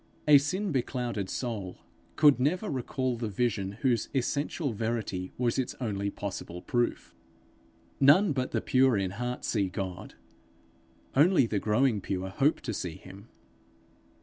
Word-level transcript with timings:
A 0.27 0.39
sin 0.39 0.71
beclouded 0.71 1.29
soul 1.29 1.77
could 2.15 2.39
never 2.39 2.71
recall 2.71 3.17
the 3.17 3.27
vision 3.27 3.73
whose 3.83 4.09
essential 4.15 4.73
verity 4.73 5.31
was 5.37 5.59
its 5.59 5.75
only 5.79 6.09
possible 6.09 6.63
proof. 6.63 7.13
None 7.99 8.33
but 8.33 8.49
the 8.49 8.61
pure 8.61 8.97
in 8.97 9.11
heart 9.11 9.45
see 9.45 9.69
God; 9.69 10.15
only 11.15 11.45
the 11.45 11.59
growing 11.59 12.01
pure 12.01 12.29
hope 12.29 12.61
to 12.61 12.73
see 12.73 12.95
him. 12.95 13.27